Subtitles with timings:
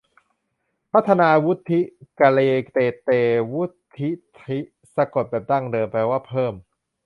[0.93, 1.81] ปัญญาวุฑฒิ
[2.19, 2.39] กะเร
[2.71, 3.09] เตเต
[3.53, 4.59] วุฑฒิ
[4.95, 6.53] สะกดแบบดั้งเดิมแปลว่าเพิ่ม